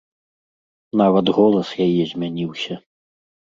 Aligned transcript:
Нават 1.01 1.29
голас 1.41 1.69
яе 1.87 2.03
змяніўся. 2.13 2.81